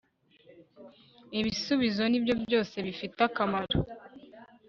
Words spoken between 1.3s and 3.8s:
ibisubizo nibyo byose bifite akamaro